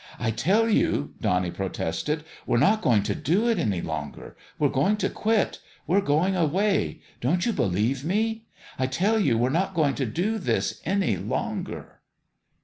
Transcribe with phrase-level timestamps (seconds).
[0.19, 4.35] "I tell you," Donnie pro tested, "we're not going to do it any longer.
[4.57, 5.59] We're going to quit.
[5.85, 7.01] We're going away.
[7.19, 8.47] Don't you believe me?
[8.79, 11.99] I tell you, we're not go ing to do this any longer."